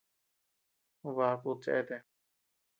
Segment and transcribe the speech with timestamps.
[1.15, 2.01] Bakud cheatea.